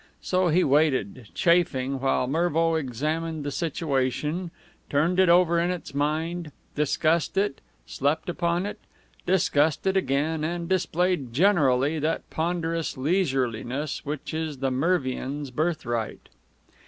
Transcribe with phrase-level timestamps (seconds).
[0.23, 4.49] So he waited, chafing, while Mervo examined the situation,
[4.89, 8.79] turned it over in its mind, discussed it, slept upon it,
[9.27, 16.29] discussed it again, and displayed generally that ponderous leisureliness which is the Mervian's birthright.